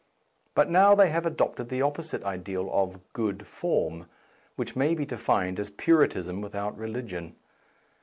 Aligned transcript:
But 0.55 0.67
now 0.67 0.95
they 0.95 1.11
have 1.11 1.27
adopted 1.27 1.69
the 1.69 1.83
opposite 1.83 2.23
ideal 2.23 2.71
of" 2.71 2.99
good 3.13 3.45
form," 3.45 4.07
which 4.55 4.75
may 4.75 4.95
be 4.95 5.05
defined 5.05 5.59
as 5.59 5.69
Puritanism 5.69 6.41
without 6.41 6.75
religion. 6.75 7.35